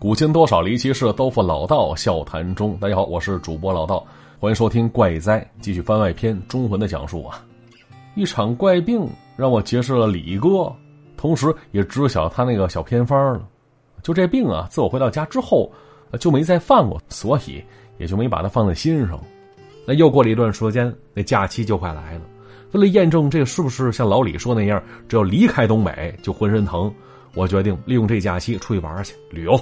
[0.00, 2.76] 古今多少离奇事，都付老道笑谈中。
[2.80, 4.06] 大家好，我是主播老道，
[4.38, 7.44] 欢迎收听《怪哉》，继续番外篇中魂的讲述啊。
[8.14, 9.04] 一场怪病
[9.36, 10.72] 让我结识了李哥，
[11.16, 13.44] 同时也知晓他那个小偏方了。
[14.00, 15.68] 就这病啊，自我回到家之后
[16.20, 17.60] 就没再犯过，所以
[17.98, 19.20] 也就没把它放在心上。
[19.84, 22.20] 那又过了一段时间，那假期就快来了。
[22.70, 26.94] 为了验证这是不是像老李说那样，只要离开东北就浑身疼，
[27.34, 29.60] 我决定利用这假期出去玩去旅游。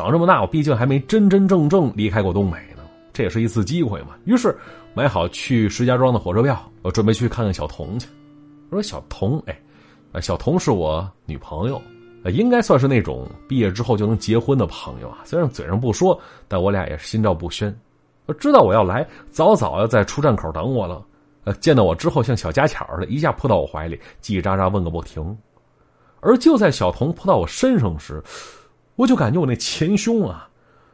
[0.00, 2.82] 长这么大，我毕竟还没真真正正离开过东北呢，
[3.12, 4.16] 这也是一次机会嘛。
[4.24, 4.56] 于是
[4.94, 8.08] 买好去石家庄的火车票，我准备去看看小童去。
[8.70, 11.78] 我说小童，哎，小童是我女朋友，
[12.32, 15.18] 应该算是那种毕业之后就能结婚的朋友啊。
[15.22, 17.70] 虽然嘴上不说，但我俩也是心照不宣。
[18.38, 21.04] 知道我要来，早早要在出站口等我了。
[21.44, 25.36] 呃，见到我之后，像小家巧的，一下扑到我怀里，叽叽喳喳问个不停。
[26.20, 28.22] 而就在小童扑到我身上时，
[29.00, 30.46] 我就感觉我那前胸啊，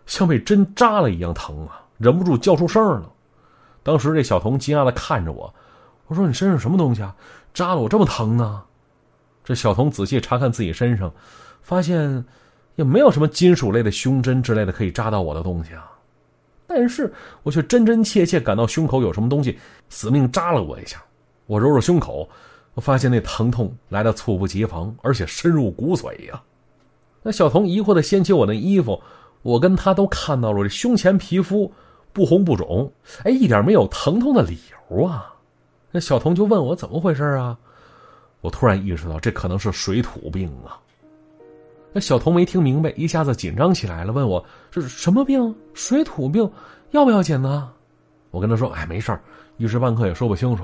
[0.06, 3.12] 像被针扎了一样疼啊，忍不住叫出声了。
[3.82, 5.52] 当时这小童惊讶的看着我，
[6.06, 7.12] 我说：“你身上什么东西啊？
[7.52, 8.62] 扎的我这么疼呢？”
[9.42, 11.12] 这小童仔细查看自己身上，
[11.62, 12.24] 发现
[12.76, 15.90] 也没有什么金属类的胸针之类的可以扎到我的东西啊。
[16.68, 21.02] 但是我却真真切切感到胸口有什么东西死命扎了我一下。
[21.46, 22.28] 我揉揉胸口，
[22.74, 26.40] 我发现那疼痛来的猝不及防，而且深入骨髓呀。
[27.26, 29.02] 那小童疑惑的掀起我的衣服，
[29.42, 31.68] 我跟他都看到了这胸前皮肤
[32.12, 32.88] 不红不肿，
[33.24, 34.56] 哎，一点没有疼痛的理
[34.90, 35.34] 由啊。
[35.90, 37.58] 那小童就问我怎么回事啊？
[38.42, 40.78] 我突然意识到这可能是水土病啊。
[41.92, 45.52] 那小童没听明白，一下子紧张起来了，问我这是什么病？
[45.74, 46.48] 水土病，
[46.92, 47.72] 要不要紧呢？
[48.30, 49.18] 我跟他说：“哎，没事
[49.56, 50.62] 一时半刻也说不清楚。”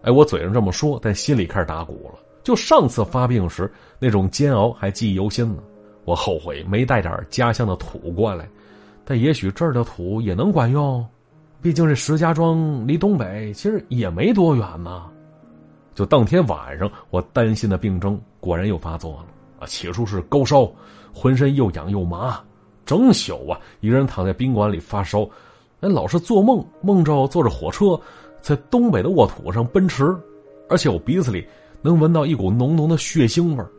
[0.00, 2.18] 哎，我嘴上这么说，但心里开始打鼓了。
[2.42, 5.62] 就上次发病时那种煎熬还记忆犹新呢。
[6.04, 8.48] 我后悔没带点家乡的土过来，
[9.04, 11.04] 但也许这儿的土也能管用。
[11.62, 15.04] 毕竟这石家庄离东北其实也没多远呢。
[15.94, 19.26] 就当天晚上，我担心的病症果然又发作了
[19.60, 19.66] 啊！
[19.66, 20.70] 起初是高烧，
[21.14, 22.38] 浑身又痒又麻，
[22.84, 25.22] 整宿啊一个人躺在宾馆里发烧，
[25.80, 27.98] 哎，老是做梦，梦着坐着火车
[28.42, 30.14] 在东北的沃土上奔驰，
[30.68, 31.46] 而且我鼻子里
[31.80, 33.70] 能闻到一股浓浓的血腥味儿。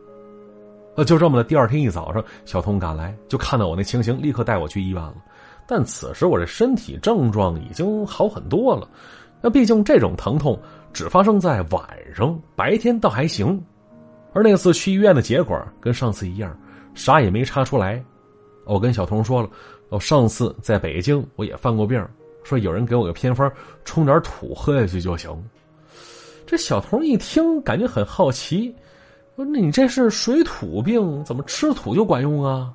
[0.96, 5.14] 那就这么的，第二天一早上，小童赶来，就看到我那情形，立刻带我去医院了。
[5.66, 8.88] 但此时我这身体症状已经好很多了。
[9.42, 10.58] 那毕竟这种疼痛
[10.92, 13.62] 只发生在晚上，白天倒还行。
[14.32, 16.58] 而那次去医院的结果跟上次一样，
[16.94, 18.02] 啥也没查出来。
[18.64, 19.50] 我跟小童说了，
[19.90, 22.02] 我上次在北京我也犯过病，
[22.42, 23.50] 说有人给我个偏方，
[23.84, 25.30] 冲点土喝下去就行。
[26.46, 28.74] 这小童一听，感觉很好奇。
[29.36, 32.72] 说：“那你这是水土病，怎么吃土就管用啊？”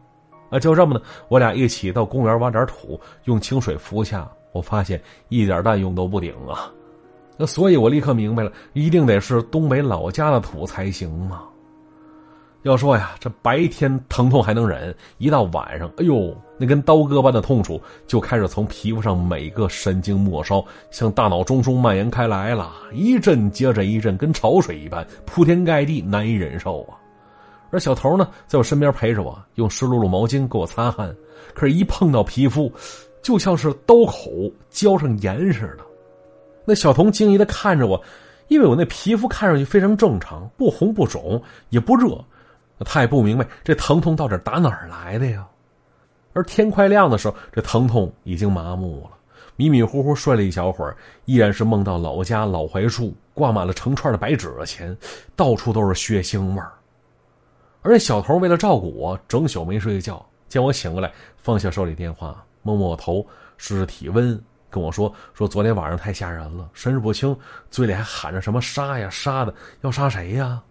[0.52, 4.30] 啊，就这么的，我俩一起到公园挖点土，用清水服下。
[4.52, 6.70] 我发现一点蛋用都不顶啊！
[7.38, 11.44] 那所以我立刻明白了，一定得是东北老家的土才行嘛。
[12.64, 26.94] 要说呀，这白天疼痛还能忍，一到晚上，哎呦，那根刀割般的痛楚就开始从皮肤上每个神经末梢向大脑中枢蔓延开来了，一阵接着一阵，跟潮水一般，铺天盖地，难以忍受啊！
[27.72, 31.12] 而小头呢，在我身边陪着我，用湿漉漉毛巾给我擦汗，
[31.56, 32.72] 可是，一碰到皮肤，
[33.24, 34.30] 就像是刀口
[34.70, 35.84] 浇上盐似的。
[36.64, 38.00] 那小童惊疑的看着我，
[38.50, 42.24] 因为我那皮肤看上去非常正常，不红不肿，也不热。
[42.84, 45.46] 他也不明白这疼痛到底打哪儿来的呀？
[46.34, 49.12] 而天快亮的时候，这疼痛已经麻木了，
[49.58, 54.96] 迷迷糊糊睡了一小会儿，依然是梦到老家老槐树挂满了成串的白纸钱，
[55.36, 56.72] 到处都是血腥味儿。
[57.81, 60.25] 而这小头为了照顾我，整宿没睡觉。
[60.47, 63.25] 见我醒过来，放下手里电话，摸摸我头，
[63.58, 67.38] 试试体温，跟我说：“说昨天晚上太吓人了，神志不清，
[67.70, 70.62] 嘴里还喊着什么杀呀杀的，要杀谁呀？”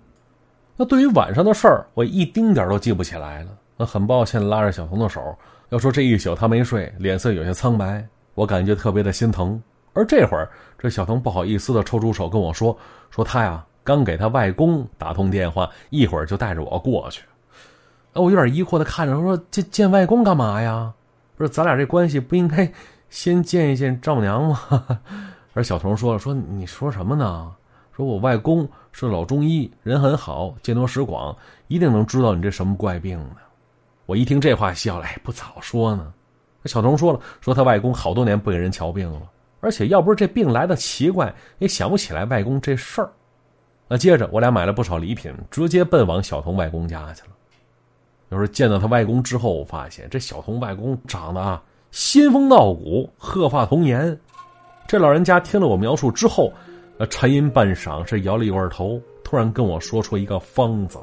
[0.80, 3.50] 那对于晚上的事儿，我一丁点都记不起来了。
[3.76, 5.36] 那很抱歉，拉着小童的手，
[5.68, 8.02] 要说这一宿他没睡，脸色有些苍白，
[8.34, 9.62] 我感觉特别的心疼。
[9.92, 10.48] 而这会儿，
[10.78, 12.74] 这小童不好意思的抽出手跟我说
[13.12, 17.24] ：“说他呀，刚给他外公打通电话，一会儿就带着我过去。”，
[18.14, 20.94] 我有点疑惑的看着，说：“见见外公干嘛呀？
[21.36, 22.72] 不是咱俩这关系不应该
[23.10, 24.98] 先见一见丈母娘吗？”
[25.52, 27.52] 而小童说了：“说你说什么呢？”
[28.00, 31.36] 说我外公是老中医，人很好，见多识广，
[31.68, 33.36] 一定能知道你这什么怪病的。
[34.06, 36.10] 我一听这话笑了，不早说呢。
[36.64, 39.20] 小童说了，说他外公好多年不给人瞧病了，
[39.60, 43.10] 而且要不是这病来的奇怪，也想不起来外公这事儿。
[43.86, 47.28] 那接着我俩买了不少礼品，直接奔往小童外公家去了。
[48.30, 54.18] 要是见到他外公之后，我发现这小童外公长得啊，仙风道骨，鹤发童颜。
[54.86, 56.52] 这老人家听了我描述之后，
[57.00, 60.98] 呃，沉吟半晌，是摇了一会儿头，突然跟我说出一个方子，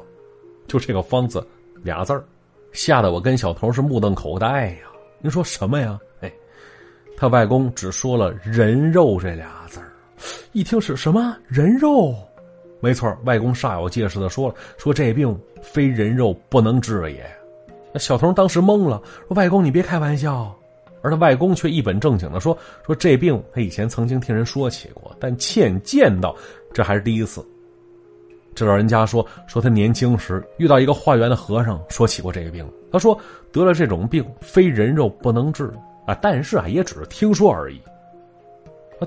[0.68, 1.44] 就这个方子
[1.82, 2.22] 俩字儿，
[2.70, 4.86] 吓得我跟小童是目瞪口呆呀。
[5.18, 5.98] 您说什么呀？
[6.20, 6.32] 哎，
[7.16, 9.90] 他外公只说了“人肉”这俩字儿，
[10.52, 12.14] 一听是什么人肉？
[12.78, 17.28] 没错，外公煞有介事的说了，说这病非人肉不能治也。
[17.92, 20.54] 那小童当时懵了，说：“外公，你别开玩笑。”
[21.02, 22.56] 而他外公却一本正经的说
[22.86, 26.34] ：“说这病他以前曾经听人说起过，但欠见到
[26.72, 27.44] 这还是第一次。”
[28.54, 32.68] 这老人家说：“说他年轻时遇到一个化缘的和尚，说起过这个病。
[32.90, 33.16] 他说
[33.52, 35.72] 得了这种病，非人肉不能治
[36.06, 37.80] 啊，但是啊，也只是听说而已。”，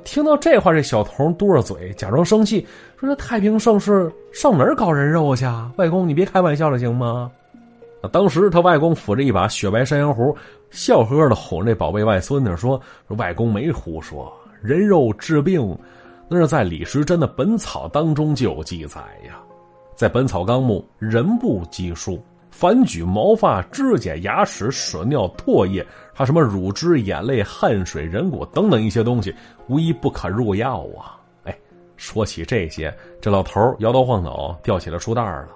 [0.06, 2.66] 听到这话，这小童嘟着嘴，假装生气，
[2.98, 5.70] 说：“这太平盛世上哪儿搞人肉去啊？
[5.76, 7.30] 外公，你别开玩笑了，行吗？”
[8.04, 10.36] 那当时他外公扶着一把雪白山羊胡，
[10.72, 12.82] 笑呵呵的哄这宝贝外孙女说
[13.18, 15.78] ：“外公没胡说，人肉治病，
[16.28, 19.40] 那是在李时珍的《本草》当中就有记载呀。
[19.96, 22.20] 在《本草纲目》，人不计数，
[22.50, 29.32] 凡举毛发、指甲、牙齿、屎尿、唾液，还什么乳汁、眼泪、汗水、人骨等等一些东西，
[29.68, 31.22] 无一不可入药啊。
[31.44, 31.56] 哎，
[31.98, 35.50] 说起这些，这老头摇头晃脑，吊起了书袋了。”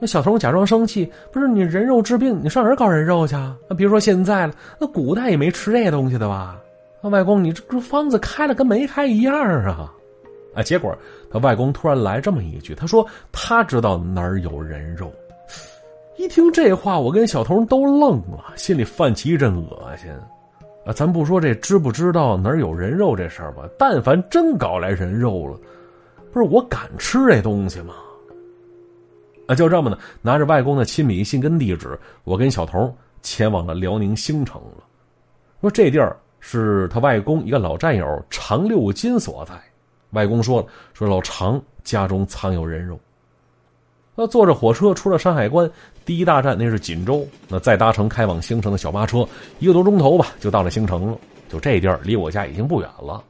[0.00, 3.56] 那小童假装生气，不是你人肉治病，你上哪儿搞人肉去啊？
[3.68, 6.56] 那别说现在了，那古代也没吃这东西的吧？
[7.00, 9.34] 那外公，你这这方子开了跟没开一样
[9.64, 9.92] 啊！
[10.54, 10.96] 啊，结果
[11.30, 15.12] 他外公突然来这么一句，他说他知道哪儿有人肉。
[16.16, 20.10] 一听这话，我跟小童都愣了，心里泛起一阵恶心。
[20.84, 25.56] 啊，咱不说这知不知道哪儿有人肉这事儿吧，但凡真搞来人肉了，
[26.32, 27.94] 不是我敢吃这东西吗？
[29.48, 34.84] 啊，就这么的，拿着外公的亲笔信跟地址，我跟小童前往了辽宁兴城了。
[35.62, 39.54] 说这地儿是他外公一个老战友常六金所在。
[40.10, 42.98] 外公说了，说老常家中藏有人肉。
[44.14, 45.70] 那坐着火车出了山海关，
[46.04, 47.26] 第一大站那是锦州。
[47.48, 49.26] 那再搭乘开往兴城的小巴车，
[49.60, 51.18] 一个多钟头吧，就到了兴城了。
[51.48, 53.24] 就这地儿离我家已经不远了。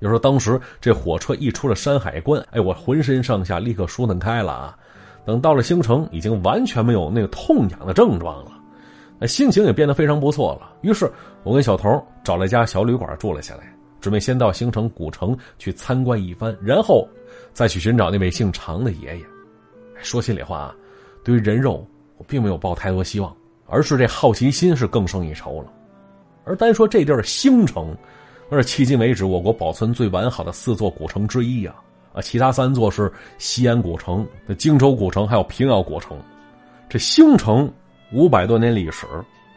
[0.00, 4.76] 要说当时这火车一出了山海关，哎，我浑身上下立刻舒坦开了啊。
[5.24, 8.52] 等到了兴城，已经完全没有那个痛痒的症状了，
[9.18, 10.72] 那心情也变得非常不错了。
[10.80, 11.10] 于是，
[11.44, 17.06] 我跟小童找了一家小旅馆住了下来，准备先到兴城古城去参观一番，然后
[17.52, 19.24] 再去寻找那位姓常的爷爷。
[20.00, 20.74] 说心里话啊，
[21.22, 21.86] 对于人肉，
[22.16, 23.32] 我并没有抱太多希望，
[23.68, 25.72] 而是这好奇心是更胜一筹了。
[26.44, 27.96] 而单说这地儿兴城，
[28.50, 31.72] 那是迄今为止我国保存最完好的四座古城之一呀。
[32.12, 36.16] 啊，其他三座是西安古城、的荆州古城，还有平遥古城。
[36.88, 37.72] 这兴城
[38.12, 39.06] 五百多年历史，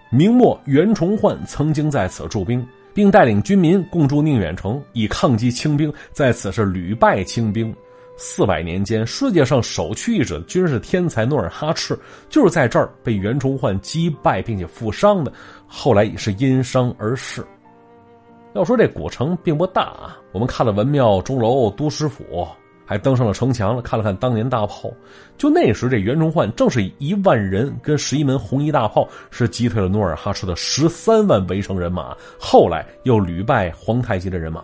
[0.09, 7.75] 明末袁崇焕曾经在此驻兵，并带领军民共筑宁远城，以抗击清兵，在此是屡败清兵。
[8.17, 11.99] 四百年间，世界上首屈一指的军事天才努尔哈赤，
[12.29, 15.33] 就是在这儿被袁崇焕击败并且负伤的，
[15.67, 17.45] 后来也是因伤而逝。
[18.55, 22.47] 要说这古城并不大啊，我们看了文庙、钟楼、都师府，
[22.85, 24.89] 还登上了城墙了，看了看当年大炮。
[25.37, 32.15] 就那时，这袁崇焕正是以一万人跟十一门红衣大炮，是击退了努尔哈赤的十三万围城人马。
[32.39, 34.63] 后来又屡败皇太极的人马。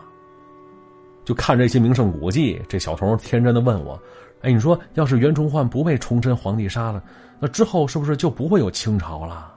[1.26, 4.02] 就看这些名胜古迹，这小童天真的问我
[4.42, 7.04] ：“哎，你说要是袁崇焕不被崇祯皇帝杀了，
[7.42, 9.51] 那之后是不是就不会有清朝了？”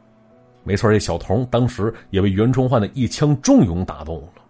[0.64, 4.42] 没错，这小童当时也被袁崇焕的一腔忠勇打动了。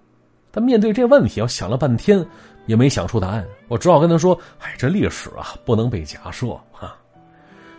[0.50, 2.25] 但面对这问题，我想了半天
[2.66, 3.44] 也没想出答案。
[3.66, 6.97] 我只好跟他说：“哎，这历史啊，不能被假设啊。”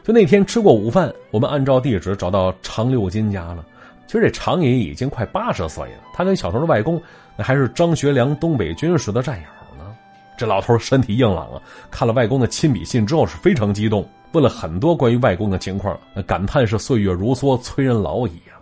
[0.04, 3.66] 就那天吃过午饭，我们按照地址找到常六金家了。
[4.06, 7.02] 其实这常爷已经快八十岁了，他跟小童的外公
[7.36, 9.96] 那还是张学良东北军时的战友呢。
[10.38, 14.08] 这老头身体硬朗啊，看了外公的亲笔信之后是非常激动。
[14.36, 18.60] 问了很多关于外公的情况，感叹是岁月如梭，催人老矣啊。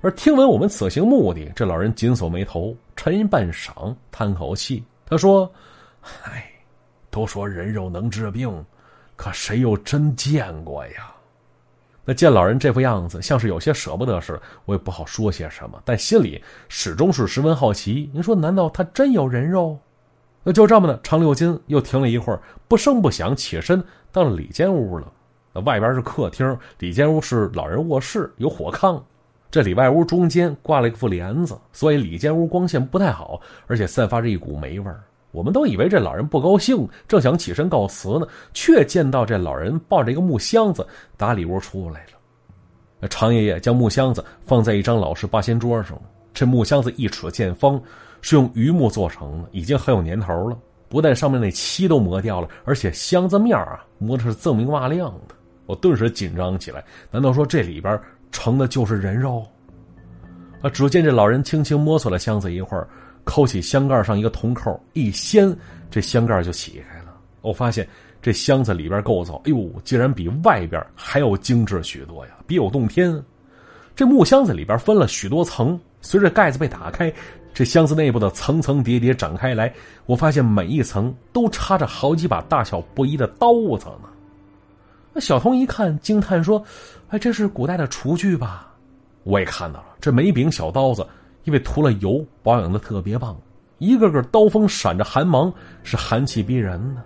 [0.00, 5.50] 而听闻我们此行目的，这老人紧锁眉头，沉吟半晌，叹口气，他说
[6.24, 6.50] ：“唉，
[7.10, 8.64] 都说人肉能治病，
[9.14, 11.12] 可谁又真见过呀？”
[12.02, 18.08] 那见老人这副样子，像是有些舍不得似的，我也不好说些什么，但心里始终是十分好奇。
[18.14, 19.78] 您说，难道他真有人肉？
[20.48, 25.12] 那就这么的，常六金又停了一会儿，不声不响起身到了里间屋了。
[25.66, 28.98] 外边是客厅，里间屋是老人卧室，有火炕。
[29.50, 35.02] 这里外屋中间挂了一副帘子，所以里间屋光线不太好，而且散发着一股霉味儿。
[35.32, 40.86] 我们都以为这老人不高兴，正想起身告辞呢，却见到这老人抱着一个木箱子
[41.18, 42.06] 打里屋出来
[43.02, 43.08] 了。
[43.10, 46.00] 常爷爷将木箱子放在一张老式八仙桌上，
[46.32, 47.78] 这木箱子一尺见方，
[48.20, 50.56] 是用榆木做成的，已经很有年头了。
[50.88, 55.34] 不但上面那漆都磨掉了，而且箱子面啊磨的是锃明瓦亮的。
[55.66, 58.00] 我顿时紧张起来，难道说这里边
[58.32, 59.46] 盛的就是人肉？
[60.62, 60.70] 啊！
[60.70, 62.88] 只见这老人轻轻摸索了箱子一会儿，
[63.24, 65.54] 扣起箱盖上一个铜扣，一掀，
[65.90, 67.14] 这箱盖就起开了。
[67.42, 67.86] 我发现
[68.22, 73.22] 这箱子里边构造，哎呦，竟然比外边还要精致许多呀，别有洞天。
[73.94, 77.12] 这木箱子里边分了许多层，随着盖子被打开。
[77.58, 79.74] 这箱子内部的层层叠叠展开来，
[80.06, 84.08] 我发现每一层都插着好几把大小不一的刀子呢。
[85.12, 86.64] 那小童一看，惊叹说
[87.10, 88.72] ：“哎，这是古代的厨具吧？”
[89.26, 91.04] 我也看到了，这每柄小刀子
[91.42, 93.36] 因为涂了油，保养的特别棒，
[93.78, 97.02] 一个个刀锋闪着寒芒，是寒气逼人呢。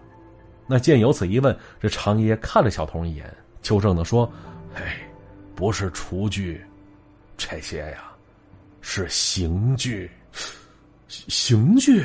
[0.66, 3.25] 那见有此一问，这常爷爷看了小童一眼，
[3.62, 4.30] 纠正的说
[4.76, 4.99] ：“哎，
[5.54, 6.62] 不是厨具，
[7.38, 8.02] 这些呀，
[8.82, 10.11] 是刑具。”
[11.28, 12.04] 刑具，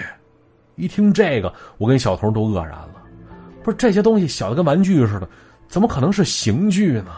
[0.75, 2.95] 一听这个，我跟小童都愕然了。
[3.63, 5.29] 不是这些东西小的跟玩具似的，
[5.67, 7.11] 怎么可能是刑具呢？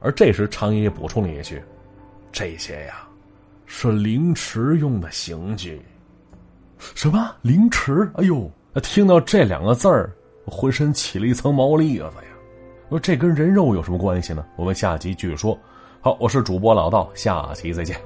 [0.00, 1.60] 而这时，常爷爷补充了一句
[2.30, 3.06] ：“这些呀，
[3.66, 5.82] 是凌迟用的刑具。”
[6.94, 8.08] 什么凌迟？
[8.14, 8.48] 哎呦！
[8.80, 10.12] 听到这两个字儿，
[10.46, 12.30] 浑身起了一层毛栗子呀！
[12.88, 14.46] 说这跟人肉有什么关系呢？
[14.54, 15.58] 我们下集继续说。
[16.00, 18.00] 好，我是主播老道，下期再见。